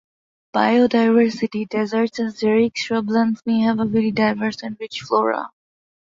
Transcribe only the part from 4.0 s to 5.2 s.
diverse and rich